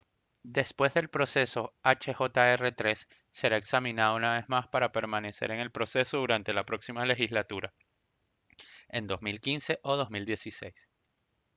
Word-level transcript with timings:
después 0.41 0.95
del 0.95 1.11
proceso 1.11 1.75
hjr-3 1.83 3.07
será 3.29 3.55
examinado 3.57 4.15
una 4.15 4.33
vez 4.33 4.49
más 4.49 4.67
para 4.67 4.91
permanecer 4.91 5.51
en 5.51 5.59
el 5.59 5.69
proceso 5.71 6.17
durante 6.17 6.53
la 6.55 6.65
próxima 6.65 7.05
legislatura 7.05 7.71
en 8.87 9.05
2015 9.05 9.79
o 9.83 9.97
2016 9.97 10.73